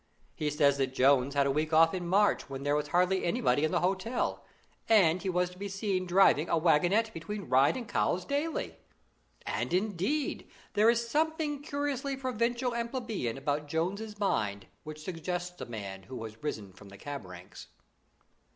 [0.33, 3.63] He says that Jones had a week off in March when there was hardly anybody
[3.63, 4.43] in the hotel,
[4.89, 8.77] and he was to be seen driving a wagonette between Ryde and Cowes daily.
[9.45, 15.67] And, indeed, there is something curiously provincial and plebeian about Jones's mind which suggests a
[15.67, 17.67] man who has risen from the cab ranks.